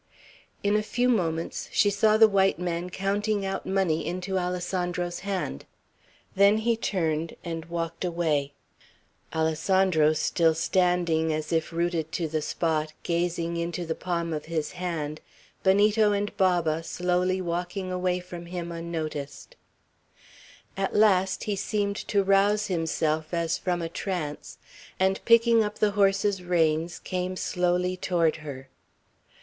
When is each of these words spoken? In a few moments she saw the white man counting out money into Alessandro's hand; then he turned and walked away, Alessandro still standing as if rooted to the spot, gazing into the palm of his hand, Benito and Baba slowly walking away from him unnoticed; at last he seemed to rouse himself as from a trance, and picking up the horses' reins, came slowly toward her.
In 0.63 0.75
a 0.75 0.81
few 0.81 1.07
moments 1.07 1.69
she 1.71 1.91
saw 1.91 2.17
the 2.17 2.27
white 2.27 2.57
man 2.57 2.89
counting 2.89 3.45
out 3.45 3.67
money 3.67 4.03
into 4.07 4.39
Alessandro's 4.39 5.19
hand; 5.19 5.63
then 6.35 6.57
he 6.57 6.75
turned 6.75 7.35
and 7.43 7.65
walked 7.65 8.03
away, 8.03 8.53
Alessandro 9.31 10.13
still 10.13 10.55
standing 10.55 11.31
as 11.31 11.53
if 11.53 11.71
rooted 11.71 12.11
to 12.13 12.27
the 12.27 12.41
spot, 12.41 12.93
gazing 13.03 13.57
into 13.57 13.85
the 13.85 13.93
palm 13.93 14.33
of 14.33 14.45
his 14.45 14.71
hand, 14.71 15.21
Benito 15.61 16.13
and 16.13 16.35
Baba 16.35 16.81
slowly 16.81 17.39
walking 17.39 17.91
away 17.91 18.19
from 18.19 18.47
him 18.47 18.71
unnoticed; 18.71 19.55
at 20.75 20.95
last 20.95 21.43
he 21.43 21.55
seemed 21.55 21.97
to 22.07 22.23
rouse 22.23 22.65
himself 22.65 23.35
as 23.35 23.55
from 23.59 23.83
a 23.83 23.87
trance, 23.87 24.57
and 24.99 25.23
picking 25.25 25.63
up 25.63 25.75
the 25.77 25.91
horses' 25.91 26.41
reins, 26.41 26.97
came 26.97 27.35
slowly 27.35 27.95
toward 27.95 28.37
her. 28.37 28.67